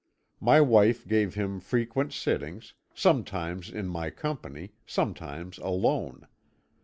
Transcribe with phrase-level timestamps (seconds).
[0.39, 6.25] My wife gave him frequent sittings, sometimes in my company, sometimes alone.